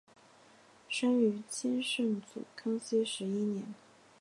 [0.89, 3.63] 生于清圣祖康熙十一年。